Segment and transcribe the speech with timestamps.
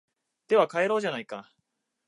[0.47, 1.53] では帰ろうじゃないか